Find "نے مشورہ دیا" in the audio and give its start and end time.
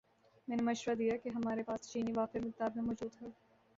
0.57-1.17